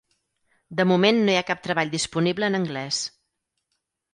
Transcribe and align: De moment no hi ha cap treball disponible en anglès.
De 0.79 0.85
moment 0.91 1.19
no 1.27 1.35
hi 1.35 1.37
ha 1.41 1.45
cap 1.49 1.61
treball 1.67 1.93
disponible 1.97 2.51
en 2.53 2.61
anglès. 2.61 3.03